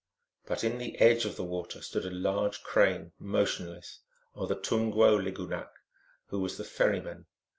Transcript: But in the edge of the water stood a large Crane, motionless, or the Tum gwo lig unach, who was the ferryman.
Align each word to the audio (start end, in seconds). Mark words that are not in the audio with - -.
But 0.47 0.63
in 0.63 0.79
the 0.79 0.97
edge 0.99 1.25
of 1.25 1.35
the 1.35 1.43
water 1.43 1.79
stood 1.83 2.05
a 2.05 2.09
large 2.09 2.63
Crane, 2.63 3.11
motionless, 3.19 3.99
or 4.33 4.47
the 4.47 4.55
Tum 4.55 4.89
gwo 4.91 5.15
lig 5.23 5.35
unach, 5.37 5.69
who 6.29 6.39
was 6.39 6.57
the 6.57 6.63
ferryman. 6.65 7.27